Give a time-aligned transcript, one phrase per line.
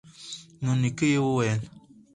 [0.63, 1.61] نو نیکه یې وویل